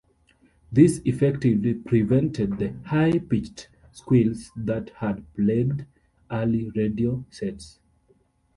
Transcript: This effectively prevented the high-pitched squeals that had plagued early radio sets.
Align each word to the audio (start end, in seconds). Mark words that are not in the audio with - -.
This 0.71 0.99
effectively 1.05 1.75
prevented 1.75 2.57
the 2.57 2.73
high-pitched 2.87 3.67
squeals 3.91 4.49
that 4.55 4.89
had 4.95 5.23
plagued 5.35 5.85
early 6.31 6.71
radio 6.71 7.23
sets. 7.29 7.77